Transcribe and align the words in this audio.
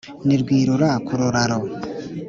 ni 0.25 0.35
rwirura-ku-ruraro 0.41 1.59